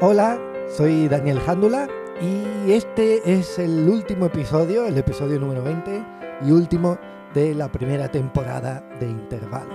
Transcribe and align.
Hola, 0.00 0.38
soy 0.68 1.08
Daniel 1.08 1.40
Jándula 1.40 1.88
y 2.22 2.70
este 2.70 3.20
es 3.32 3.58
el 3.58 3.88
último 3.88 4.26
episodio, 4.26 4.86
el 4.86 4.96
episodio 4.96 5.40
número 5.40 5.60
20 5.64 6.04
y 6.46 6.52
último 6.52 6.96
de 7.34 7.52
la 7.52 7.66
primera 7.66 8.08
temporada 8.08 8.80
de 9.00 9.06
Intervalo. 9.06 9.72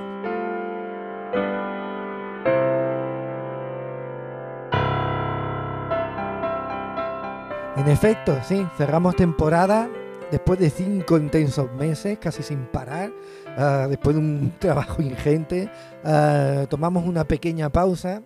En 7.75 7.89
efecto, 7.89 8.37
sí, 8.47 8.65
cerramos 8.77 9.17
temporada 9.17 9.89
después 10.31 10.57
de 10.57 10.69
cinco 10.69 11.17
intensos 11.17 11.69
meses, 11.73 12.17
casi 12.17 12.43
sin 12.43 12.67
parar, 12.67 13.11
ah, 13.57 13.87
después 13.89 14.15
de 14.15 14.21
un 14.21 14.53
trabajo 14.59 15.01
ingente, 15.01 15.69
ah, 16.05 16.65
tomamos 16.69 17.05
una 17.05 17.25
pequeña 17.25 17.69
pausa 17.69 18.23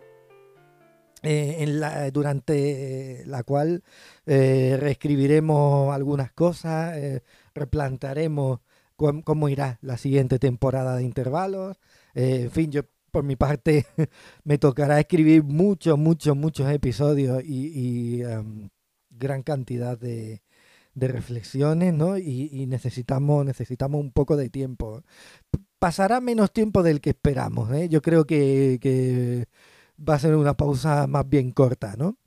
eh, 1.30 1.68
la, 1.68 2.10
durante 2.10 3.24
la 3.26 3.44
cual 3.44 3.84
eh, 4.26 4.78
reescribiremos 4.80 5.94
algunas 5.94 6.32
cosas, 6.32 6.96
eh, 6.96 7.22
replantaremos 7.54 8.62
cómo, 8.96 9.50
irá 9.50 9.78
la 9.82 9.98
siguiente 9.98 10.40
temporada 10.40 10.96
de 10.96 11.04
intervalos. 11.04 11.78
en 12.16 12.50
fin, 12.52 12.72
yo 12.72 12.84
por 13.12 13.26
mi 13.26 13.36
parte 13.36 13.86
me 14.46 14.58
tocará 14.58 15.00
escribir 15.02 15.44
muchos, 15.44 15.98
muchos, 16.00 16.38
muchos 16.38 16.72
episodios 16.72 17.44
y, 17.44 18.22
em, 18.24 18.70
gran 19.10 19.44
cantidad 19.44 19.98
de, 19.98 20.42
reflexiones, 20.96 21.94
¿no? 21.94 22.18
Y, 22.18 22.66
necesitamos, 22.68 23.46
necesitamos 23.46 24.02
un 24.02 24.12
poco 24.12 24.38
de 24.38 24.50
tiempo. 24.50 25.04
Pasará 25.80 26.22
menos 26.22 26.52
tiempo 26.54 26.84
del 26.84 27.02
que 27.02 27.12
esperamos, 27.12 27.70
Yo 27.90 28.02
creo 28.02 28.26
que 28.26 29.48
va 29.98 30.16
a 30.16 30.20
ser 30.20 30.36
una 30.36 30.56
pausa 30.56 31.08
más 31.08 31.28
bien 31.28 31.52
corta, 31.52 31.96
¿no? 31.98 32.18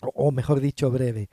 O, 0.00 0.30
mejor 0.30 0.60
dicho, 0.60 0.90
breve. 0.90 1.28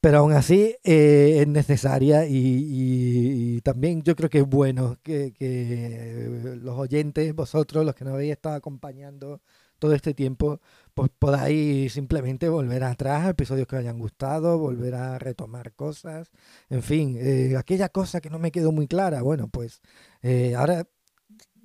Pero 0.00 0.18
aún 0.18 0.32
así 0.32 0.76
eh, 0.84 1.38
es 1.40 1.48
necesaria 1.48 2.26
y, 2.26 3.60
también 3.62 4.02
yo 4.02 4.16
creo 4.16 4.30
que 4.30 4.38
es 4.38 4.46
bueno 4.46 4.96
que, 5.02 6.58
los 6.62 6.78
oyentes, 6.78 7.34
vosotros, 7.34 7.84
los 7.84 7.94
que 7.94 8.04
nos 8.04 8.14
habéis 8.14 8.32
estado 8.32 8.56
acompañando 8.56 9.42
todo 9.78 9.94
este 9.94 10.14
tiempo, 10.14 10.60
pues 10.94 11.10
podáis 11.18 11.92
simplemente 11.92 12.48
volver 12.48 12.84
atrás 12.84 13.26
a 13.26 13.30
episodios 13.30 13.66
que 13.66 13.76
os 13.76 13.80
hayan 13.80 13.98
gustado, 13.98 14.58
volver 14.58 14.94
a 14.94 15.18
retomar 15.18 15.72
cosas, 15.74 16.30
en 16.70 16.82
fin, 16.82 17.16
eh, 17.18 17.56
aquella 17.58 17.88
cosa 17.88 18.20
que 18.20 18.30
no 18.30 18.38
me 18.38 18.52
quedó 18.52 18.72
muy 18.72 18.86
clara, 18.86 19.22
bueno, 19.22 19.48
pues 19.48 19.80
eh, 20.22 20.54
ahora 20.54 20.86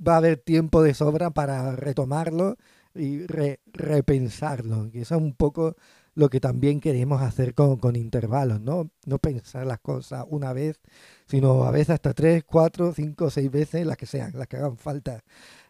va 0.06 0.16
a 0.16 0.18
haber 0.18 0.38
tiempo 0.38 0.82
de 0.84 0.94
sobra 0.94 1.32
para 1.32 1.76
retomarlo 1.76 2.58
y 2.96 3.26
repensarlo. 3.28 4.90
Y 4.94 5.02
eso 5.02 5.16
es 5.16 5.22
un 5.22 5.34
poco 5.34 5.76
lo 6.16 6.30
que 6.30 6.40
también 6.40 6.80
queremos 6.80 7.22
hacer 7.22 7.54
con, 7.54 7.96
intervalos, 7.96 8.62
¿no? 8.62 8.90
No 9.06 9.20
pensar 9.20 9.68
las 9.68 9.80
cosas 9.80 10.26
una 10.30 10.54
vez, 10.54 10.80
sino 11.28 11.66
a 11.66 11.72
veces 11.72 11.92
hasta 11.92 12.14
tres, 12.14 12.44
cuatro, 12.46 12.94
cinco, 12.94 13.30
seis 13.30 13.52
veces, 13.52 13.86
las 13.86 13.98
que 13.98 14.06
sean, 14.06 14.32
las 14.36 14.48
que 14.48 14.58
hagan 14.58 14.78
falta. 14.78 15.24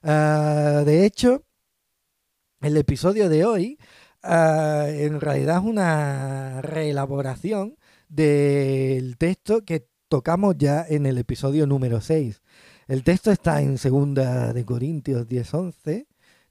Ah, 0.03 0.83
de 0.85 1.05
hecho, 1.05 1.43
el 2.61 2.77
episodio 2.77 3.29
de 3.29 3.45
hoy 3.45 3.79
ah, 4.23 4.85
en 4.89 5.19
realidad 5.19 5.57
es 5.57 5.63
una 5.63 6.61
reelaboración 6.61 7.77
del 8.07 9.17
texto 9.17 9.65
que 9.65 9.87
tocamos 10.09 10.55
ya 10.57 10.85
en 10.87 11.05
el 11.05 11.17
episodio 11.17 11.65
número 11.67 12.01
6. 12.01 12.41
El 12.87 13.03
texto 13.03 13.31
está 13.31 13.61
en 13.61 13.79
segunda 13.79 14.53
de 14.53 14.63
Corintios 14.63 15.27
10:11 15.27 16.05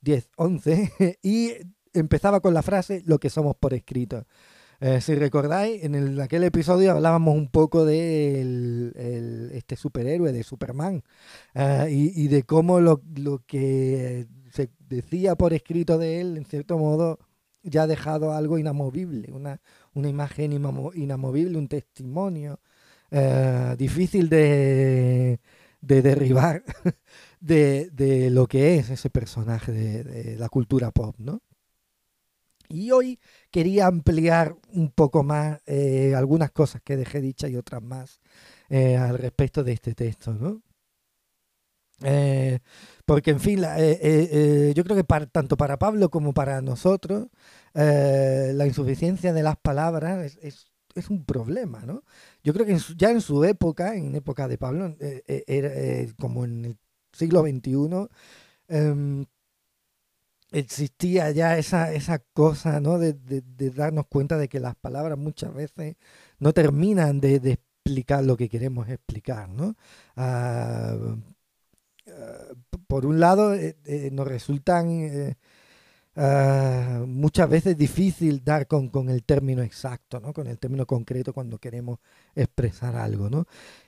10, 0.04 0.30
11, 0.36 1.18
y 1.22 1.52
empezaba 1.94 2.40
con 2.40 2.54
la 2.54 2.62
frase 2.62 3.02
lo 3.06 3.18
que 3.18 3.30
somos 3.30 3.56
por 3.56 3.74
escrito. 3.74 4.26
Eh, 4.80 5.00
si 5.00 5.14
recordáis, 5.14 5.82
en 5.84 5.94
el, 5.94 6.20
aquel 6.20 6.44
episodio 6.44 6.92
hablábamos 6.92 7.34
un 7.34 7.48
poco 7.48 7.84
de 7.84 9.50
este 9.54 9.76
superhéroe, 9.76 10.32
de 10.32 10.42
Superman, 10.42 11.02
eh, 11.54 11.88
y, 11.90 12.28
de 12.28 12.42
cómo 12.42 12.80
lo, 12.80 13.00
que 13.46 14.26
se 14.52 14.70
decía 14.80 15.36
por 15.36 15.54
escrito 15.54 15.96
de 15.96 16.20
él, 16.20 16.36
en 16.36 16.44
cierto 16.44 16.76
modo, 16.76 17.18
ya 17.62 17.84
ha 17.84 17.86
dejado 17.86 18.32
algo 18.32 18.58
inamovible, 18.58 19.32
una, 19.32 19.62
una 19.94 20.08
imagen 20.08 20.52
inamovible, 20.52 21.56
un 21.56 21.68
testimonio 21.68 22.60
eh, 23.10 23.74
difícil 23.78 24.28
de, 24.28 25.40
de 25.80 26.02
derribar 26.02 26.62
de, 27.44 28.30
lo 28.30 28.46
que 28.46 28.76
es 28.76 28.90
ese 28.90 29.10
personaje 29.10 29.72
de, 29.72 30.36
la 30.36 30.48
cultura 30.48 30.90
pop, 30.90 31.14
¿no? 31.18 31.42
Y 32.68 32.90
hoy 32.90 33.20
quería 33.50 33.86
ampliar 33.86 34.56
un 34.72 34.90
poco 34.90 35.22
más 35.22 35.60
eh, 35.66 36.14
algunas 36.16 36.50
cosas 36.50 36.80
que 36.82 36.96
dejé 36.96 37.20
dichas 37.20 37.50
y 37.50 37.56
otras 37.56 37.82
más 37.82 38.20
eh, 38.70 38.96
al 38.96 39.18
respecto 39.18 39.62
de 39.62 39.72
este 39.72 39.94
texto, 39.94 40.32
¿no? 40.32 40.62
Eh, 42.02 42.58
porque, 43.04 43.30
en 43.30 43.40
fin, 43.40 43.60
yo 43.60 44.84
creo 44.84 44.96
que 44.96 45.04
tanto 45.30 45.56
para 45.56 45.78
Pablo 45.78 46.10
como 46.10 46.32
para 46.32 46.62
nosotros, 46.62 47.28
la 47.74 48.66
insuficiencia 48.66 49.32
de 49.32 49.42
las 49.42 49.56
palabras 49.58 50.38
es, 50.40 50.70
un 51.10 51.24
problema, 51.24 51.82
¿no? 51.84 52.02
Yo 52.42 52.54
creo 52.54 52.64
que 52.66 52.78
ya 52.96 53.10
en 53.10 53.20
su 53.20 53.44
época, 53.44 53.94
en 53.94 54.14
época 54.14 54.48
de 54.48 54.58
Pablo, 54.58 54.96
como 56.18 56.44
en 56.44 56.64
el 56.64 56.78
siglo 57.14 57.42
XXI, 57.42 58.08
em, 58.68 59.26
existía 60.52 61.30
ya 61.32 61.58
esa, 61.58 61.92
esa 61.92 62.18
cosa 62.18 62.80
¿no? 62.80 62.98
De, 62.98 63.14
darnos 63.70 64.06
cuenta 64.06 64.38
de 64.38 64.48
que 64.48 64.60
las 64.60 64.76
palabras 64.76 65.18
muchas 65.18 65.52
veces 65.54 65.96
no 66.38 66.52
terminan 66.52 67.20
de, 67.20 67.36
explicar 67.84 68.24
lo 68.24 68.36
que 68.36 68.48
queremos 68.48 68.88
explicar. 68.88 69.48
¿no? 69.48 69.76
Ah, 70.16 70.96
ah, 72.08 72.54
por 72.86 73.06
un 73.06 73.20
lado, 73.20 73.54
eh, 73.54 73.76
eh, 73.84 74.10
nos 74.12 74.26
resultan 74.26 75.36
eh, 76.16 77.04
muchas 77.06 77.48
veces 77.48 77.76
difícil 77.76 78.44
dar 78.44 78.66
con, 78.66 79.08
el 79.08 79.24
término 79.24 79.62
exacto, 79.62 80.20
¿no? 80.20 80.32
con 80.32 80.46
el 80.46 80.58
término 80.58 80.86
concreto 80.86 81.32
cuando 81.32 81.58
queremos 81.58 81.98
expresar 82.34 82.96
algo. 82.96 83.28
¿no? 83.28 83.46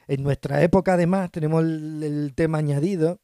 En 0.09 0.23
nuestra 0.23 0.63
época, 0.63 0.95
además, 0.95 1.31
tenemos 1.31 1.63
el, 1.65 2.33
tema 2.35 2.59
añadido 2.59 3.21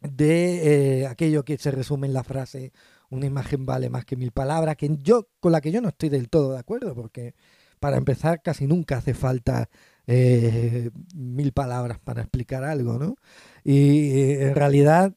de 0.00 1.00
eh, 1.02 1.06
aquello 1.06 1.44
que 1.44 1.58
se 1.58 1.70
resume 1.70 2.06
en 2.06 2.12
la 2.12 2.24
frase 2.24 2.72
una 3.10 3.26
imagen 3.26 3.66
vale 3.66 3.90
más 3.90 4.04
que 4.04 4.16
mil 4.16 4.32
palabras, 4.32 4.76
que 4.76 4.96
yo, 5.02 5.28
con 5.40 5.52
la 5.52 5.60
que 5.60 5.72
yo 5.72 5.80
no 5.80 5.88
estoy 5.88 6.08
del 6.08 6.28
todo 6.28 6.52
de 6.52 6.58
acuerdo, 6.58 6.94
porque 6.94 7.34
para 7.80 7.96
empezar 7.96 8.42
casi 8.42 8.66
nunca 8.66 8.98
hace 8.98 9.14
falta 9.14 9.68
eh, 10.06 10.90
mil 11.14 11.52
palabras 11.52 11.98
para 12.00 12.22
explicar 12.22 12.64
algo, 12.64 12.98
¿no? 12.98 13.16
Y 13.64 14.32
en 14.42 14.54
realidad 14.54 15.14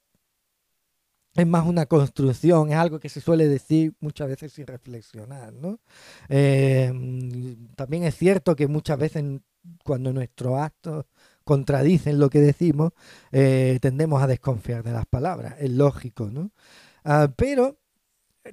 es 1.36 1.48
más 1.48 1.66
una 1.66 1.86
construcción, 1.86 2.70
es 2.70 2.76
algo 2.76 3.00
que 3.00 3.10
se 3.10 3.22
suele 3.22 3.48
decir 3.48 3.94
muchas 4.00 4.28
veces 4.28 4.54
sin 4.54 4.68
reflexionar, 4.68 5.54
¿no? 5.54 5.80
también 7.76 8.04
es 8.04 8.16
cierto 8.16 8.56
que 8.56 8.68
muchas 8.68 8.98
veces 9.00 9.24
cuando 9.84 10.12
nuestros 10.14 10.58
actos 10.60 11.06
contradicen 11.44 12.20
lo 12.20 12.30
que 12.30 12.40
decimos, 12.40 12.92
eh, 13.32 13.80
tendemos 13.82 14.22
a 14.22 14.28
desconfiar 14.28 14.84
de 14.84 14.92
las 14.92 15.06
palabras. 15.06 15.56
Es 15.60 15.72
lógico, 15.72 16.30
¿no? 16.30 16.52
Ah, 17.04 17.32
pero 17.36 17.78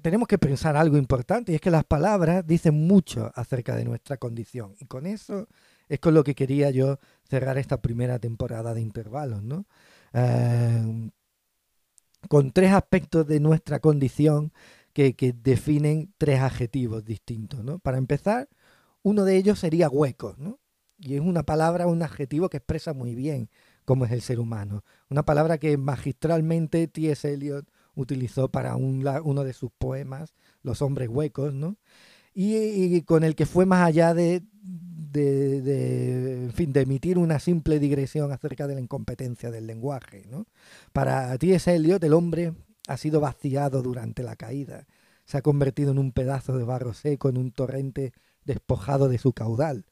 tenemos 0.03 0.29
que 0.29 0.39
pensar 0.39 0.77
algo 0.77 0.97
importante 0.97 1.53
y 1.53 1.55
es 1.55 1.61
que 1.61 1.71
las 1.71 1.85
palabras 1.85 2.47
dicen 2.47 2.87
mucho 2.87 3.31
acerca 3.35 3.77
de 3.77 3.85
nuestra 3.85 4.17
condición. 4.17 4.75
Y 4.81 4.87
con 4.87 5.07
eso 5.07 5.49
es 5.89 6.01
con 6.01 6.15
lo 6.15 6.25
que 6.25 6.35
quería 6.35 6.71
yo 6.71 6.99
cerrar 7.29 7.59
esta 7.59 7.81
primera 7.81 8.19
temporada 8.19 8.75
de 8.75 8.81
intervalos, 8.81 9.43
¿no? 9.43 9.67
Ah, 10.13 10.83
con 12.29 12.53
tres 12.53 12.73
aspectos 12.73 13.27
de 13.27 13.41
nuestra 13.41 13.81
condición 13.81 14.53
que, 14.93 15.35
definen 15.43 16.13
tres 16.19 16.41
adjetivos 16.41 17.05
distintos, 17.05 17.63
¿no? 17.65 17.79
Para 17.79 17.99
empezar, 17.99 18.49
uno 19.03 19.25
de 19.25 19.37
ellos 19.37 19.59
sería 19.59 19.89
huecos, 19.89 20.39
¿no? 20.39 20.59
Y 20.99 21.15
es 21.15 21.21
una 21.21 21.45
palabra, 21.45 21.87
un 21.87 22.03
adjetivo 22.03 22.49
que 22.49 22.57
expresa 22.57 22.93
muy 22.93 23.15
bien 23.15 23.49
cómo 23.85 24.05
es 24.05 24.13
el 24.13 24.23
ser 24.23 24.41
humano. 24.41 24.85
Una 25.09 25.25
palabra 25.25 25.59
que 25.59 25.77
magistralmente 25.77 26.89
T.S. 26.89 27.33
Eliot 27.33 27.67
utilizó 27.95 28.49
para 28.49 28.77
uno 28.77 29.45
de 29.45 29.53
sus 29.53 29.71
poemas, 29.71 30.35
Los 30.63 30.83
hombres 30.83 31.09
huecos, 31.09 31.55
¿no? 31.55 31.77
Y, 32.35 33.03
con 33.03 33.25
el 33.25 33.35
que 33.35 33.47
fue 33.47 33.67
más 33.67 33.87
allá 33.87 34.15
de, 34.15 34.43
en 35.15 36.08
fin, 36.59 36.73
de 36.73 36.81
emitir 36.83 37.19
una 37.19 37.39
simple 37.39 37.79
digresión 37.79 38.33
acerca 38.33 38.67
de 38.67 38.75
la 38.75 38.81
incompetencia 38.81 39.51
del 39.51 39.67
lenguaje. 39.67 40.25
¿no? 40.29 40.47
Para 40.93 41.37
T.S. 41.39 41.75
Eliot, 41.75 42.03
el 42.03 42.13
hombre 42.13 42.53
ha 42.89 42.97
sido 42.97 43.21
vaciado 43.21 43.83
durante 43.83 44.23
la 44.23 44.37
caída. 44.37 44.87
Se 45.25 45.39
ha 45.39 45.43
convertido 45.43 45.93
en 45.93 45.99
un 45.99 46.13
pedazo 46.13 46.59
de 46.59 46.65
barro 46.65 46.95
seco, 46.95 47.29
en 47.29 47.39
un 47.39 47.53
torrente 47.53 48.13
despojado 48.45 49.09
de 49.09 49.19
su 49.19 49.33
caudal. 49.33 49.87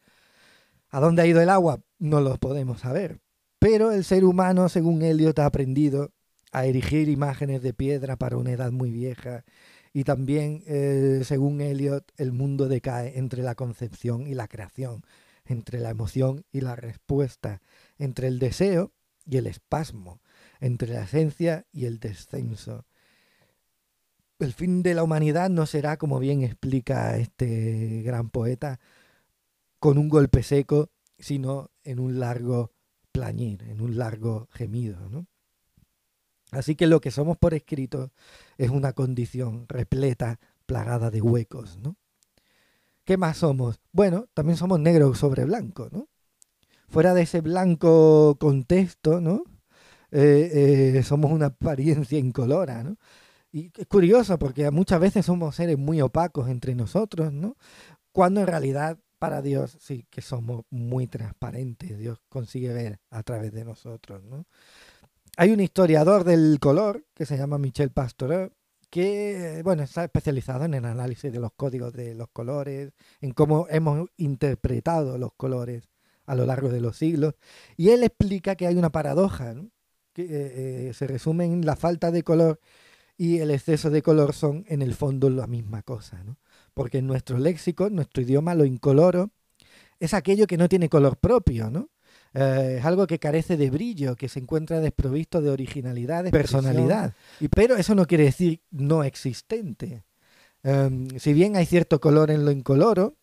¿A 0.90 1.00
dónde 1.00 1.22
ha 1.22 1.26
ido 1.26 1.40
el 1.40 1.50
agua? 1.50 1.80
No 1.98 2.20
lo 2.20 2.36
podemos 2.36 2.80
saber. 2.80 3.20
Pero 3.58 3.92
el 3.92 4.04
ser 4.04 4.24
humano, 4.24 4.68
según 4.68 5.02
Eliot, 5.02 5.38
ha 5.38 5.46
aprendido 5.46 6.12
a 6.52 6.66
erigir 6.66 7.08
imágenes 7.08 7.62
de 7.62 7.74
piedra 7.74 8.16
para 8.16 8.36
una 8.36 8.52
edad 8.52 8.72
muy 8.72 8.90
vieja 8.90 9.44
y 9.92 10.04
también, 10.04 10.62
eh, 10.66 11.22
según 11.24 11.60
Eliot, 11.62 12.12
el 12.18 12.32
mundo 12.32 12.68
decae 12.68 13.18
entre 13.18 13.42
la 13.42 13.54
concepción 13.54 14.26
y 14.26 14.34
la 14.34 14.46
creación, 14.46 15.02
entre 15.46 15.80
la 15.80 15.90
emoción 15.90 16.44
y 16.52 16.60
la 16.60 16.76
respuesta, 16.76 17.62
entre 17.98 18.28
el 18.28 18.38
deseo 18.38 18.92
y 19.24 19.36
el 19.38 19.46
espasmo, 19.46 20.20
entre 20.60 20.92
la 20.92 21.04
esencia 21.04 21.66
y 21.72 21.86
el 21.86 21.98
descenso. 21.98 22.86
El 24.38 24.52
fin 24.52 24.82
de 24.82 24.94
la 24.94 25.02
humanidad 25.02 25.48
no 25.48 25.66
será, 25.66 25.96
como 25.96 26.18
bien 26.18 26.42
explica 26.42 27.16
este 27.16 28.02
gran 28.02 28.28
poeta, 28.28 28.80
con 29.78 29.98
un 29.98 30.08
golpe 30.08 30.42
seco, 30.42 30.90
sino 31.18 31.70
en 31.84 31.98
un 31.98 32.18
largo 32.20 32.72
plañir, 33.12 33.62
en 33.62 33.80
un 33.80 33.96
largo 33.96 34.48
gemido. 34.52 35.26
Así 36.50 36.76
que 36.76 36.86
lo 36.86 37.00
que 37.00 37.10
somos 37.10 37.38
por 37.38 37.54
escrito 37.54 38.12
es 38.58 38.70
una 38.70 38.92
condición 38.92 39.66
repleta, 39.68 40.38
plagada 40.66 41.10
de 41.10 41.22
huecos. 41.22 41.78
¿no? 41.78 41.96
¿Qué 43.06 43.16
más 43.16 43.36
somos? 43.36 43.80
Bueno, 43.92 44.26
también 44.34 44.56
somos 44.56 44.80
negros 44.80 45.18
sobre 45.18 45.44
blanco, 45.44 45.88
¿no? 45.92 46.08
Fuera 46.88 47.14
de 47.14 47.22
ese 47.22 47.40
blanco 47.40 48.36
contexto, 48.40 49.20
¿no? 49.20 49.44
Eh, 50.10 50.96
eh, 50.96 51.02
somos 51.04 51.30
una 51.30 51.46
apariencia 51.46 52.18
incolora, 52.18 52.82
¿no? 52.82 52.96
Y 53.52 53.70
es 53.76 53.86
curioso 53.86 54.40
porque 54.40 54.68
muchas 54.72 54.98
veces 54.98 55.24
somos 55.24 55.54
seres 55.54 55.78
muy 55.78 56.00
opacos 56.00 56.48
entre 56.48 56.74
nosotros, 56.74 57.32
¿no? 57.32 57.56
Cuando 58.10 58.40
en 58.40 58.48
realidad 58.48 58.98
para 59.20 59.40
Dios 59.40 59.78
sí 59.80 60.04
que 60.10 60.20
somos 60.20 60.64
muy 60.70 61.06
transparentes, 61.06 61.96
Dios 61.98 62.18
consigue 62.28 62.72
ver 62.72 62.98
a 63.10 63.22
través 63.22 63.52
de 63.52 63.64
nosotros, 63.64 64.24
¿no? 64.24 64.46
Hay 65.36 65.52
un 65.52 65.60
historiador 65.60 66.24
del 66.24 66.58
color 66.58 67.06
que 67.14 67.24
se 67.24 67.38
llama 67.38 67.56
Michel 67.58 67.92
Pastoreau 67.92 68.50
que 68.90 69.60
bueno, 69.64 69.82
está 69.82 70.04
especializado 70.04 70.64
en 70.64 70.74
el 70.74 70.84
análisis 70.84 71.32
de 71.32 71.40
los 71.40 71.52
códigos 71.52 71.92
de 71.92 72.14
los 72.14 72.28
colores, 72.28 72.92
en 73.20 73.32
cómo 73.32 73.66
hemos 73.70 74.08
interpretado 74.16 75.18
los 75.18 75.32
colores 75.36 75.88
a 76.26 76.34
lo 76.34 76.46
largo 76.46 76.68
de 76.68 76.80
los 76.80 76.96
siglos. 76.96 77.34
Y 77.76 77.90
él 77.90 78.02
explica 78.04 78.56
que 78.56 78.66
hay 78.66 78.76
una 78.76 78.90
paradoja, 78.90 79.54
que 80.12 80.22
eh, 80.22 80.88
eh, 80.88 80.94
se 80.94 81.06
resume 81.06 81.44
en 81.44 81.64
la 81.66 81.76
falta 81.76 82.10
de 82.10 82.22
color 82.22 82.60
y 83.16 83.38
el 83.38 83.50
exceso 83.50 83.90
de 83.90 84.02
color 84.02 84.34
son 84.34 84.64
en 84.68 84.82
el 84.82 84.94
fondo 84.94 85.30
la 85.30 85.46
misma 85.46 85.82
cosa. 85.82 86.22
¿no? 86.24 86.38
Porque 86.74 86.98
en 86.98 87.06
nuestro 87.06 87.38
léxico, 87.38 87.90
nuestro 87.90 88.22
idioma, 88.22 88.54
lo 88.54 88.64
incoloro 88.64 89.30
es 90.00 90.14
aquello 90.14 90.46
que 90.46 90.58
no 90.58 90.68
tiene 90.68 90.88
color 90.88 91.16
propio, 91.16 91.70
¿no? 91.70 91.88
Eh, 92.38 92.76
es 92.80 92.84
algo 92.84 93.06
que 93.06 93.18
carece 93.18 93.56
de 93.56 93.70
brillo, 93.70 94.14
que 94.14 94.28
se 94.28 94.40
encuentra 94.40 94.80
desprovisto 94.80 95.40
de 95.40 95.48
originalidad, 95.48 96.22
de 96.22 96.30
personalidad. 96.30 97.14
Y, 97.40 97.48
pero 97.48 97.76
eso 97.76 97.94
no 97.94 98.04
quiere 98.04 98.24
decir 98.24 98.60
no 98.70 99.04
existente. 99.04 100.04
Em, 100.62 101.08
si 101.18 101.32
bien 101.32 101.56
hay 101.56 101.64
cierto 101.64 101.98
color 101.98 102.30
en 102.30 102.44
lo 102.44 102.50
incoloro, 102.50 103.14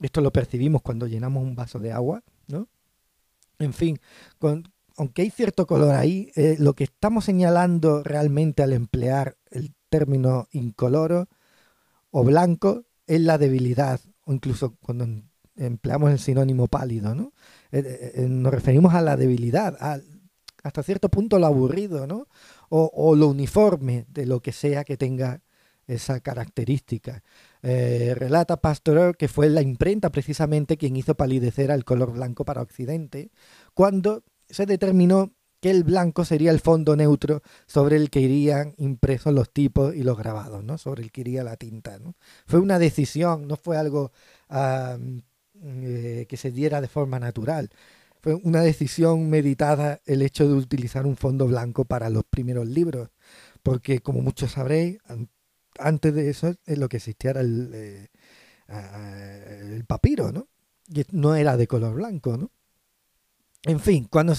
esto 0.00 0.20
lo 0.20 0.30
percibimos 0.30 0.80
cuando 0.80 1.08
llenamos 1.08 1.42
un 1.42 1.56
vaso 1.56 1.80
de 1.80 1.90
agua, 1.90 2.22
¿no? 2.46 2.68
En 3.58 3.72
fin, 3.72 3.98
aunque 4.96 5.22
hay 5.22 5.30
cierto 5.30 5.66
color 5.66 5.96
ahí, 5.96 6.30
eh, 6.36 6.54
lo 6.60 6.74
que 6.74 6.84
estamos 6.84 7.24
señalando 7.24 8.04
realmente 8.04 8.62
al 8.62 8.72
emplear 8.72 9.36
el 9.50 9.74
término 9.88 10.46
incoloro 10.52 11.28
o 12.12 12.22
blanco 12.22 12.84
es 13.08 13.20
la 13.22 13.38
debilidad, 13.38 14.00
o 14.24 14.32
incluso 14.32 14.76
cuando 14.80 15.08
empleamos 15.56 16.12
el 16.12 16.18
sinónimo 16.20 16.68
pálido, 16.68 17.14
¿no? 17.14 17.32
Eh, 17.72 17.78
eh, 17.78 18.12
eh, 18.16 18.28
nos 18.28 18.52
referimos 18.52 18.94
a 18.94 19.00
la 19.00 19.16
debilidad, 19.16 19.76
hasta 20.62 20.82
cierto 20.82 21.08
punto 21.08 21.38
lo 21.38 21.46
aburrido, 21.46 22.06
¿no? 22.06 22.28
O, 22.68 23.16
lo 23.16 23.28
uniforme 23.28 24.06
de 24.08 24.26
lo 24.26 24.40
que 24.40 24.52
sea 24.52 24.84
que 24.84 24.96
tenga 24.96 25.42
esa 25.86 26.20
característica. 26.20 27.22
relata 27.62 28.60
Pastoral 28.60 29.16
que 29.16 29.28
fue 29.28 29.50
la 29.50 29.62
imprenta 29.62 30.10
precisamente 30.10 30.76
quien 30.76 30.96
hizo 30.96 31.14
palidecer 31.14 31.70
al 31.70 31.84
color 31.84 32.12
blanco 32.12 32.44
para 32.44 32.62
Occidente, 32.62 33.30
cuando 33.74 34.22
se 34.48 34.66
determinó 34.66 35.34
que 35.60 35.70
el 35.70 35.84
blanco 35.84 36.24
sería 36.24 36.50
el 36.50 36.60
fondo 36.60 36.96
neutro 36.96 37.42
sobre 37.66 37.96
el 37.96 38.10
que 38.10 38.20
irían 38.20 38.74
impresos 38.78 39.32
los 39.32 39.52
tipos 39.52 39.94
y 39.94 40.02
los 40.02 40.18
grabados, 40.18 40.80
sobre 40.80 41.02
el 41.02 41.12
que 41.12 41.22
iría 41.22 41.44
la 41.44 41.56
tinta. 41.56 41.98
Fue 42.46 42.58
una 42.60 42.78
decisión, 42.78 43.46
no 43.46 43.56
fue 43.56 43.76
algo 43.76 44.12
eh, 45.62 46.26
que 46.28 46.36
se 46.36 46.50
diera 46.50 46.80
de 46.80 46.88
forma 46.88 47.18
natural. 47.18 47.70
Fue 48.20 48.34
una 48.34 48.60
decisión 48.62 49.30
meditada 49.30 50.00
el 50.06 50.22
hecho 50.22 50.46
de 50.48 50.54
utilizar 50.54 51.06
un 51.06 51.16
fondo 51.16 51.46
blanco 51.46 51.84
para 51.84 52.10
los 52.10 52.24
primeros 52.24 52.66
libros, 52.66 53.10
porque 53.62 54.00
como 54.00 54.20
muchos 54.22 54.52
sabréis, 54.52 54.98
antes 55.78 56.14
de 56.14 56.30
eso 56.30 56.54
es 56.66 56.78
lo 56.78 56.88
que 56.88 56.98
existía 56.98 57.30
era 57.30 57.40
el, 57.40 57.70
eh, 57.74 58.08
el 59.62 59.84
papiro, 59.84 60.32
¿no? 60.32 60.48
Y 60.88 61.04
no 61.10 61.34
era 61.34 61.56
de 61.56 61.66
color 61.66 61.94
blanco, 61.94 62.36
¿no? 62.36 62.50
En 63.64 63.80
fin, 63.80 64.06
cuando, 64.10 64.34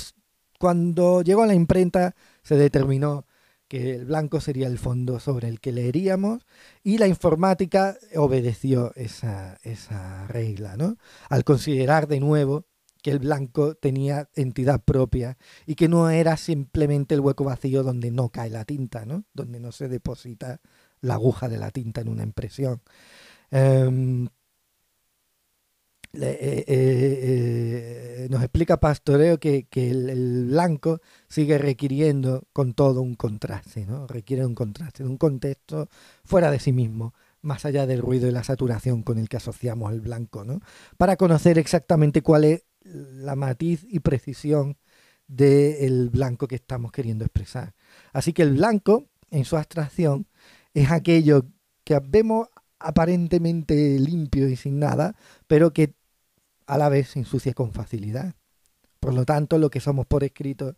cuando 0.59 1.21
llegó 1.21 1.43
a 1.43 1.47
la 1.47 1.53
imprenta 1.53 2.15
se 2.41 2.55
determinó 2.55 3.25
que 3.67 3.95
el 3.95 4.05
blanco 4.05 4.39
sería 4.39 4.67
el 4.67 4.77
fondo 4.77 5.19
sobre 5.19 5.47
el 5.47 5.59
que 5.59 5.71
leeríamos 5.71 6.45
y 6.83 6.97
la 6.97 7.07
informática 7.07 7.97
obedeció 8.15 8.93
esa, 8.95 9.57
esa 9.63 10.27
regla, 10.27 10.77
¿no? 10.77 10.97
Al 11.29 11.43
considerar 11.43 12.07
de 12.07 12.19
nuevo 12.19 12.65
que 13.01 13.11
el 13.11 13.19
blanco 13.19 13.75
tenía 13.75 14.29
entidad 14.35 14.81
propia 14.81 15.37
y 15.65 15.75
que 15.75 15.89
no 15.89 16.09
era 16.09 16.37
simplemente 16.37 17.15
el 17.15 17.21
hueco 17.21 17.43
vacío 17.43 17.83
donde 17.83 18.11
no 18.11 18.29
cae 18.29 18.49
la 18.49 18.63
tinta, 18.63 19.05
¿no? 19.05 19.25
Donde 19.33 19.59
no 19.59 19.71
se 19.71 19.89
deposita 19.89 20.61
la 21.01 21.15
aguja 21.15 21.49
de 21.49 21.57
la 21.57 21.69
tinta 21.71 22.01
en 22.01 22.07
una 22.07 22.23
impresión. 22.23 22.81
Em, 23.51 24.29
eh, 26.15 26.37
eh, 26.41 26.65
eh, 26.67 28.27
nos 28.29 28.43
explica 28.43 28.79
Pastoreo 28.79 29.39
que, 29.39 29.67
el, 29.73 30.45
blanco 30.45 31.01
sigue 31.27 31.57
requiriendo 31.57 32.47
con 32.53 32.73
todo 32.73 33.01
un 33.01 33.15
contraste, 33.15 33.85
¿no? 33.87 34.05
Requiere 34.05 34.45
un 34.45 34.53
contraste, 34.53 35.03
un 35.03 35.17
contexto 35.17 35.89
fuera 36.23 36.51
de 36.51 36.59
sí 36.59 36.71
mismo, 36.71 37.15
más 37.41 37.65
allá 37.65 37.87
del 37.87 38.01
ruido 38.01 38.27
y 38.27 38.31
la 38.31 38.43
saturación 38.43 39.01
con 39.01 39.17
el 39.17 39.27
que 39.27 39.37
asociamos 39.37 39.91
el 39.91 40.01
blanco, 40.01 40.43
¿no? 40.45 40.59
Para 40.97 41.17
conocer 41.17 41.57
exactamente 41.57 42.21
cuál 42.21 42.43
es 42.43 42.63
la 42.83 43.35
matiz 43.35 43.83
y 43.89 43.99
precisión 43.99 44.77
del 45.27 46.09
blanco 46.09 46.47
que 46.47 46.55
estamos 46.55 46.91
queriendo 46.91 47.25
expresar. 47.25 47.73
Así 48.11 48.33
que 48.33 48.43
el 48.43 48.53
blanco, 48.53 49.05
en 49.31 49.45
su 49.45 49.57
abstracción, 49.57 50.27
es 50.75 50.91
aquello 50.91 51.45
que 51.83 51.99
vemos 51.99 52.49
aparentemente 52.79 53.97
limpio 53.99 54.47
y 54.49 54.55
sin 54.55 54.79
nada, 54.79 55.15
pero 55.47 55.73
que 55.73 55.95
a 56.67 56.77
la 56.77 56.89
vez 56.89 57.09
se 57.09 57.19
ensucia 57.19 57.53
con 57.53 57.71
facilidad. 57.71 58.35
Por 58.99 59.13
lo 59.13 59.25
tanto, 59.25 59.57
lo 59.57 59.69
que 59.69 59.79
somos 59.79 60.05
por 60.05 60.23
escrito, 60.23 60.75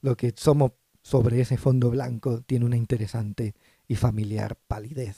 lo 0.00 0.16
que 0.16 0.32
somos 0.36 0.72
sobre 1.02 1.40
ese 1.40 1.56
fondo 1.56 1.90
blanco, 1.90 2.42
tiene 2.42 2.64
una 2.64 2.76
interesante 2.76 3.54
y 3.88 3.96
familiar 3.96 4.56
palidez. 4.66 5.16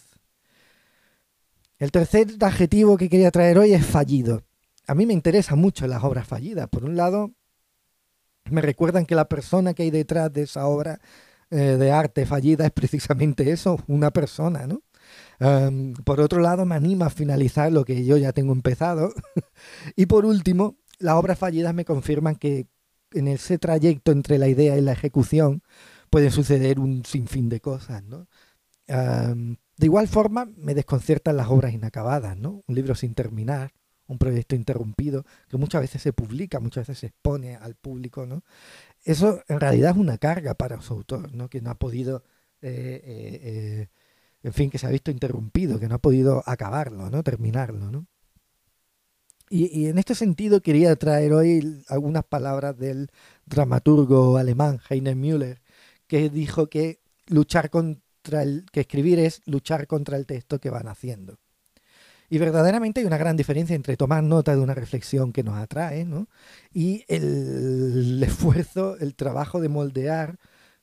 El 1.78 1.90
tercer 1.90 2.28
adjetivo 2.40 2.96
que 2.96 3.08
quería 3.08 3.30
traer 3.30 3.58
hoy 3.58 3.72
es 3.75 3.84
fallido. 3.84 4.42
A 4.86 4.94
mí 4.94 5.06
me 5.06 5.12
interesan 5.12 5.58
mucho 5.58 5.86
las 5.86 6.02
obras 6.04 6.26
fallidas. 6.26 6.68
Por 6.68 6.84
un 6.84 6.96
lado, 6.96 7.32
me 8.50 8.62
recuerdan 8.62 9.06
que 9.06 9.14
la 9.14 9.28
persona 9.28 9.75
que 9.75 9.82
hay 9.82 9.90
detrás 9.90 10.32
de 10.32 10.42
esa 10.42 10.66
obra 10.66 11.00
eh, 11.50 11.56
de 11.56 11.92
arte 11.92 12.26
fallida 12.26 12.64
es 12.64 12.72
precisamente 12.72 13.50
eso, 13.50 13.78
una 13.88 14.10
persona, 14.10 14.66
¿no? 14.66 14.82
Por 16.05 16.21
otro 16.21 16.40
lado, 16.40 16.64
me 16.64 16.75
anima 16.75 17.07
a 17.07 17.11
finalizar 17.11 17.73
lo 17.73 17.85
que 17.85 18.05
yo 18.05 18.16
ya 18.16 18.33
tengo 18.33 18.52
empezado. 18.52 19.12
y 19.97 20.07
por 20.07 20.25
último, 20.25 20.76
las 20.99 21.14
obras 21.14 21.38
fallidas 21.38 21.75
me 21.75 21.85
confirman 21.85 22.37
que 22.37 22.69
en 23.12 23.28
ese 23.28 23.59
trayecto 23.59 24.12
entre 24.12 24.38
la 24.38 24.49
idea 24.49 24.76
y 24.76 24.81
la 24.81 24.93
ejecución 24.93 25.62
pueden 26.11 26.31
suceder 26.31 26.81
un 26.81 27.05
sinfín 27.05 27.49
de 27.49 27.61
cosas. 27.61 28.02
de 28.87 29.87
igual 29.87 30.09
forma, 30.09 30.49
me 30.57 30.75
desconciertan 30.75 31.37
las 31.37 31.49
obras 31.49 31.73
inacabadas, 31.73 32.37
¿no? 32.37 32.62
un 32.66 32.75
libro 32.75 32.95
sin 32.95 33.14
terminar, 33.14 33.73
un 34.07 34.19
proyecto 34.19 34.55
interrumpido, 34.55 35.25
que 35.49 35.57
muchas 35.57 35.83
veces 35.83 36.02
se 36.02 36.12
publica, 36.12 36.61
muchas 36.61 36.87
veces 36.87 37.00
se 37.00 37.07
expone 37.09 37.57
al 37.57 37.75
público. 37.75 38.26
¿no? 38.26 38.45
Eso 39.02 39.43
en 39.49 39.61
realidad 39.61 39.93
es 39.93 39.97
una 39.97 40.19
carga 40.19 40.55
para 40.55 40.81
su 40.81 40.95
autor, 40.95 41.35
¿no? 41.35 41.49
que 41.49 41.61
no 41.61 41.71
ha 41.71 41.75
podido 41.75 42.23
eh, 42.62 43.02
eh, 43.05 43.40
eh, 43.43 43.88
en 44.43 44.52
fin, 44.52 44.71
que 44.71 44.78
se 44.78 44.87
ha 44.87 44.90
visto 44.90 45.11
interrumpido, 45.11 45.81
que 45.81 45.88
no 45.88 45.97
ha 45.97 45.99
podido 45.99 46.43
acabarlo, 46.47 47.11
¿no? 47.11 47.23
Terminarlo, 47.23 47.90
¿no? 47.90 48.07
Y, 49.49 49.87
en 49.87 49.99
este 49.99 50.14
sentido 50.14 50.61
quería 50.61 50.97
traer 50.97 51.33
hoy 51.33 51.85
algunas 51.88 52.25
palabras 52.25 52.76
del 52.76 53.11
dramaturgo 53.45 54.37
alemán 54.38 54.81
Heiner 54.88 55.14
Müller, 55.14 55.61
que 56.09 56.31
dijo 56.31 56.69
que 56.69 57.00
luchar 57.26 57.71
contra 57.71 58.43
el, 58.43 58.66
que 58.73 58.81
escribir 58.81 59.19
es 59.21 59.43
luchar 59.47 59.87
contra 59.87 60.16
el 60.16 60.26
texto 60.26 60.59
que 60.59 60.71
van 60.71 60.88
haciendo. 60.88 61.38
Y 62.28 62.38
verdaderamente 62.38 63.00
hay 63.00 63.07
una 63.07 63.19
gran 63.19 63.37
diferencia 63.37 63.76
entre 63.76 63.97
tomar 63.97 64.23
nota 64.25 64.55
de 64.57 64.61
una 64.61 64.75
reflexión 64.75 65.33
que 65.33 65.45
nos 65.45 65.57
atrae 65.57 66.05
¿no? 66.05 66.28
y 66.73 67.05
el 67.09 68.21
esfuerzo, 68.23 68.97
el 68.99 69.14
trabajo 69.14 69.61
de 69.61 69.69
moldear 69.69 70.38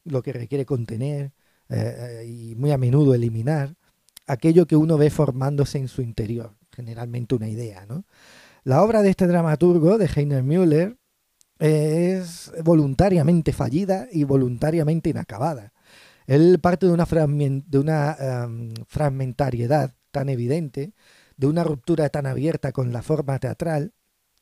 lo 0.05 0.23
que 0.23 0.33
requiere 0.33 0.65
contener, 0.65 1.33
eh, 1.69 2.25
y 2.27 2.55
muy 2.55 2.71
a 2.71 2.77
menudo 2.77 3.13
eliminar 3.13 3.75
aquello 4.27 4.65
que 4.65 4.75
uno 4.75 4.97
ve 4.97 5.09
formándose 5.09 5.77
en 5.77 5.87
su 5.87 6.01
interior, 6.01 6.55
generalmente 6.71 7.35
una 7.35 7.49
idea. 7.49 7.85
¿no? 7.85 8.05
La 8.63 8.81
obra 8.83 9.01
de 9.01 9.09
este 9.09 9.27
dramaturgo, 9.27 9.97
de 9.97 10.09
Heiner 10.13 10.43
Müller, 10.43 10.97
es 11.59 12.51
voluntariamente 12.63 13.53
fallida 13.53 14.07
y 14.11 14.23
voluntariamente 14.23 15.09
inacabada. 15.09 15.73
Él 16.25 16.59
parte 16.59 16.85
de 16.85 16.93
una, 16.93 17.05
de 17.05 17.79
una 17.79 18.15
em, 18.19 18.73
fragmentariedad 18.87 19.93
tan 20.11 20.29
evidente, 20.29 20.93
de 21.37 21.47
una 21.47 21.63
ruptura 21.63 22.09
tan 22.09 22.25
abierta 22.25 22.71
con 22.71 22.93
la 22.93 23.01
forma 23.01 23.39
teatral, 23.39 23.93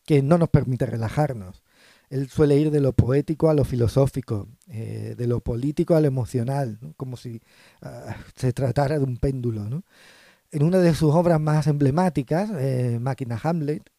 que 0.06 0.22
no 0.22 0.38
nos 0.38 0.50
permite 0.50 0.86
relajarnos. 0.86 1.64
Él 2.12 2.30
suele 2.30 2.58
ir 2.58 2.72
de 2.72 2.82
lo 2.82 2.92
poético 2.92 3.50
a 3.50 3.54
lo 3.54 3.64
filosófico, 3.64 4.50
eh, 4.68 5.16
de 5.18 5.28
lo 5.28 5.40
político 5.40 5.96
a 5.96 6.02
lo 6.02 6.08
emocional, 6.08 6.78
como 6.98 7.16
si 7.16 7.42
ah, 7.82 8.18
se 8.36 8.52
tratara 8.52 9.00
de 9.00 9.06
un 9.06 9.16
péndulo. 9.16 9.66
En 10.52 10.64
una 10.64 10.80
de 10.80 10.94
sus 10.94 11.16
obras 11.16 11.40
más 11.40 11.68
emblemáticas, 11.68 12.50
eh, 12.60 13.00
Máquina 13.00 13.40
Hamlet, 13.42 13.90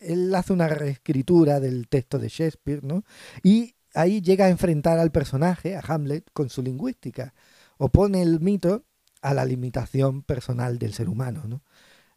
él 0.00 0.34
hace 0.34 0.52
una 0.52 0.66
reescritura 0.66 1.60
del 1.60 1.86
texto 1.86 2.18
de 2.18 2.28
Shakespeare, 2.28 2.82
¿no? 2.82 3.04
Y 3.44 3.76
ahí 3.94 4.20
llega 4.22 4.46
a 4.46 4.50
enfrentar 4.50 4.98
al 4.98 5.12
personaje, 5.12 5.76
a 5.76 5.82
Hamlet, 5.86 6.28
con 6.32 6.50
su 6.50 6.62
lingüística. 6.62 7.32
Opone 7.78 8.22
el 8.22 8.40
mito 8.40 8.86
a 9.22 9.34
la 9.34 9.44
limitación 9.44 10.22
personal 10.22 10.80
del 10.80 10.94
ser 10.94 11.08
humano, 11.08 11.44
¿no? 11.46 11.62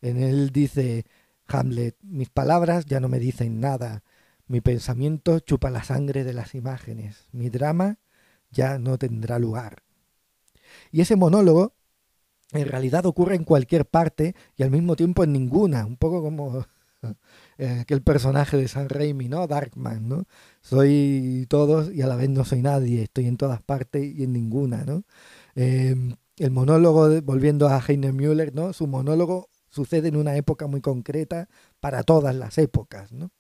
En 0.02 0.18
él 0.18 0.50
dice 0.52 1.06
Hamlet, 1.48 1.98
mis 2.02 2.30
palabras 2.30 2.86
ya 2.86 3.00
no 3.00 3.10
me 3.10 3.20
dicen 3.20 3.60
nada, 3.60 4.04
mi 4.48 4.62
pensamiento 4.62 5.40
chupa 5.40 5.70
la 5.70 5.84
sangre 5.84 6.24
de 6.24 6.34
las 6.34 6.56
imágenes, 6.56 7.28
mi 7.32 7.50
drama 7.50 8.00
ya 8.52 8.78
no 8.80 8.98
tendrá 8.98 9.40
lugar. 9.40 9.84
Y 10.92 11.02
ese 11.02 11.16
monólogo 11.16 11.74
en 12.52 12.68
realidad 12.68 13.06
ocurre 13.06 13.36
en 13.36 13.44
cualquier 13.44 13.86
parte 13.86 14.36
y 14.56 14.64
al 14.64 14.72
mismo 14.72 14.96
tiempo 14.96 15.24
en 15.24 15.34
ninguna, 15.34 15.86
un 15.86 15.98
poco 15.98 16.22
como 16.22 16.66
eh, 17.58 17.80
aquel 17.82 18.02
personaje 18.02 18.58
de 18.58 18.68
San 18.68 18.90
Raimi, 18.90 19.28
¿no? 19.28 19.48
Darkman, 19.48 20.08
¿no? 20.08 20.26
Soy 20.62 21.46
todos 21.50 21.92
y 21.92 22.02
a 22.02 22.08
la 22.08 22.16
vez 22.16 22.30
no 22.30 22.46
soy 22.46 22.62
nadie, 22.62 23.04
estoy 23.04 23.28
en 23.28 23.38
todas 23.38 23.62
partes 23.62 24.04
y 24.04 24.24
en 24.24 24.34
ninguna, 24.34 24.84
¿no? 24.86 25.04
Em, 25.56 26.16
el 26.38 26.52
monólogo, 26.52 27.22
volviendo 27.22 27.68
a 27.68 27.84
Heiner 27.86 28.14
Müller, 28.14 28.54
¿no? 28.54 28.74
Su 28.74 28.88
monólogo 28.88 29.50
sucede 29.70 30.10
en 30.10 30.16
una 30.16 30.36
época 30.36 30.68
muy 30.68 30.82
concreta 30.82 31.50
para 31.80 32.04
todas 32.04 32.36
las 32.36 32.58
épocas, 32.58 33.12
¿no? 33.12 33.32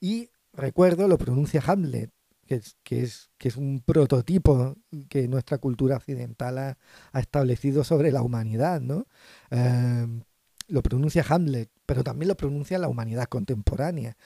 Y 0.00 0.30
recuerdo, 0.52 1.08
lo 1.08 1.18
pronuncia 1.18 1.62
Hamlet, 1.66 2.10
que 2.46 2.56
es, 2.56 2.76
que 2.82 3.02
es, 3.02 3.30
que 3.38 3.48
es 3.48 3.56
un 3.56 3.80
prototipo 3.80 4.76
que 5.08 5.28
nuestra 5.28 5.58
cultura 5.58 5.96
occidental 5.96 6.58
ha, 6.58 6.76
establecido 7.20 7.84
sobre 7.84 8.10
la 8.12 8.22
humanidad, 8.22 8.80
¿no? 8.80 9.06
Em, 9.50 10.22
lo 10.68 10.82
pronuncia 10.82 11.24
Hamlet, 11.28 11.70
pero 11.86 12.02
también 12.04 12.28
lo 12.28 12.36
pronuncia 12.36 12.78
la 12.78 12.88
humanidad 12.88 13.26
contemporánea. 13.26 14.16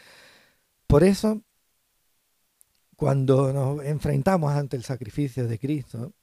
Por 0.86 1.04
eso, 1.04 1.42
cuando 2.96 3.52
nos 3.52 3.84
enfrentamos 3.84 4.52
ante 4.52 4.76
el 4.76 4.84
sacrificio 4.84 5.46
de 5.48 5.58
Cristo, 5.58 6.14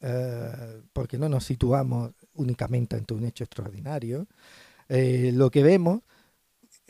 eh, 0.00 0.82
porque 0.92 1.18
no 1.18 1.28
nos 1.28 1.44
situamos 1.44 2.12
únicamente 2.34 2.96
ante 2.96 3.14
un 3.14 3.24
hecho 3.24 3.44
extraordinario, 3.44 4.26
eh, 4.88 5.30
lo 5.34 5.50
que 5.50 5.62
vemos, 5.62 6.02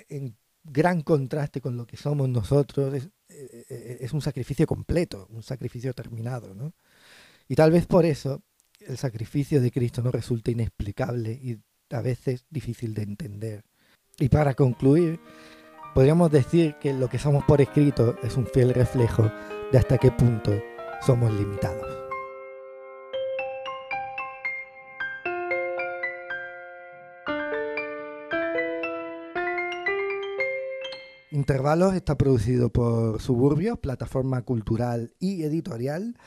en 0.09 0.37
gran 0.63 1.03
contraste 1.03 1.61
con 1.61 1.77
lo 1.77 1.87
que 1.87 1.97
somos 1.97 2.29
nosotros, 2.29 2.95
es, 2.95 3.09
eh, 3.29 3.99
es 4.01 4.13
un 4.13 4.21
sacrificio 4.21 4.67
completo, 4.67 5.27
un 5.31 5.43
sacrificio 5.43 5.93
terminado. 5.93 6.55
¿no? 6.55 6.75
Y 7.49 7.55
tal 7.55 7.71
vez 7.71 7.87
por 7.87 8.05
eso 8.05 8.43
el 8.81 8.97
sacrificio 8.97 9.61
de 9.61 9.71
Cristo 9.71 10.03
nos 10.03 10.15
resulta 10.15 10.51
inexplicable 10.51 11.33
y 11.33 11.59
a 11.91 12.01
veces 12.01 12.47
difícil 12.51 12.95
de 12.95 13.03
entender. 13.03 13.65
Y 14.19 14.29
para 14.29 14.55
concluir, 14.55 15.21
podríamos 15.95 16.31
decir 16.31 16.77
que 16.81 16.93
lo 16.93 17.09
que 17.09 17.19
somos 17.19 17.45
por 17.45 17.61
escrito 17.61 18.17
es 18.23 18.37
un 18.37 18.47
fiel 18.47 18.75
reflejo 18.75 19.31
de 19.73 19.79
hasta 19.79 19.99
qué 19.99 20.11
punto 20.11 20.53
somos 21.01 21.33
limitados. 21.33 22.00
Intervalos 31.41 31.95
está 31.95 32.19
producido 32.19 32.69
por 32.69 33.19
Suburbios, 33.23 33.79
plataforma 33.79 34.43
cultural 34.43 35.15
y 35.19 35.43
editorial. 35.43 36.19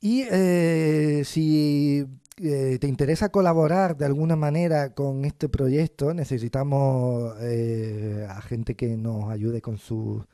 Y 0.00 0.24
eh, 0.28 1.22
si 1.24 2.04
eh, 2.42 2.78
te 2.80 2.88
interesa 2.88 3.28
colaborar 3.28 3.96
de 3.96 4.06
alguna 4.06 4.34
manera 4.34 4.92
con 4.92 5.24
este 5.24 5.48
proyecto, 5.48 6.14
necesitamos 6.14 7.36
eh, 7.42 8.26
a 8.28 8.42
gente 8.42 8.74
que 8.74 8.96
nos 8.96 9.30
ayude 9.30 9.62
con 9.62 9.78
su 9.78 10.26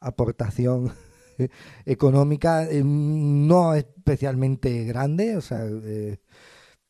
aportación 0.00 0.94
económica, 1.84 2.66
no 2.72 3.74
especialmente 3.74 4.84
grande, 4.84 5.36
o 5.36 5.42
sea, 5.42 5.62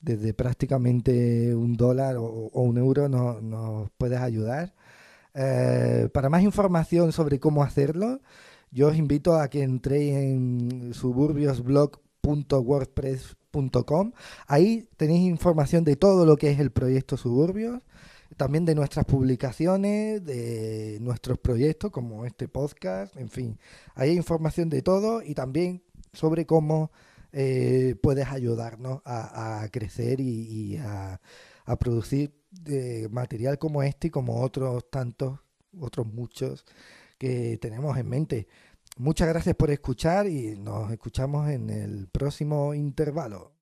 desde 0.00 0.32
prácticamente 0.32 1.56
un 1.56 1.74
dólar 1.76 2.18
o, 2.18 2.50
un 2.52 2.78
euro 2.78 3.08
nos 3.08 3.90
puedes 3.98 4.20
ayudar. 4.20 4.76
Para 6.12 6.28
más 6.30 6.42
información 6.42 7.12
sobre 7.12 7.38
cómo 7.38 7.62
hacerlo, 7.62 8.20
yo 8.70 8.88
os 8.88 8.96
invito 8.96 9.38
a 9.38 9.48
que 9.48 9.62
entréis 9.62 10.16
en 10.16 10.94
suburbiosblog.wordpress.com 10.94 13.36
Ahí 14.46 14.88
tenéis 14.96 15.28
información 15.28 15.84
de 15.84 15.96
todo 15.96 16.26
lo 16.26 16.36
que 16.36 16.50
es 16.50 16.60
el 16.60 16.70
proyecto 16.70 17.16
Suburbios, 17.16 17.80
también 18.36 18.64
de 18.64 18.74
nuestras 18.74 19.06
publicaciones, 19.06 20.24
de 20.24 20.98
nuestros 21.00 21.38
proyectos 21.38 21.90
como 21.90 22.26
este 22.26 22.48
podcast, 22.48 23.16
en 23.16 23.30
fin. 23.30 23.58
Ahí 23.94 24.10
hay 24.10 24.16
información 24.16 24.68
de 24.68 24.82
todo 24.82 25.22
y 25.22 25.34
también 25.34 25.82
sobre 26.12 26.44
cómo 26.44 26.90
eh, 27.32 27.94
puedes 28.02 28.28
ayudarnos 28.28 29.00
a, 29.04 29.66
crecer 29.70 30.20
y, 30.20 30.76
a, 30.78 31.20
producir 31.78 32.32
eh, 32.66 33.08
material 33.10 33.58
como 33.58 33.82
este 33.82 34.08
y 34.08 34.10
como 34.10 34.40
otros 34.40 34.90
tantos, 34.90 35.40
otros 35.78 36.06
muchos 36.06 36.64
que 37.18 37.58
tenemos 37.58 37.96
en 37.98 38.08
mente. 38.08 38.48
Muchas 38.98 39.28
gracias 39.28 39.54
por 39.56 39.70
escuchar 39.70 40.26
y 40.26 40.56
nos 40.56 40.90
escuchamos 40.90 41.48
en 41.50 41.70
el 41.70 42.08
próximo 42.08 42.74
intervalo. 42.74 43.52